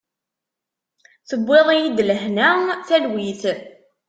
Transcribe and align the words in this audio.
Tewwiḍ-iyi-d 1.27 1.97
lehna 2.09 2.49
talwit. 2.87 3.43